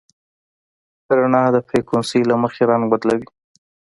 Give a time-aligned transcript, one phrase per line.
[1.17, 3.27] رڼا د فریکونسۍ له مخې رنګ بدلوي.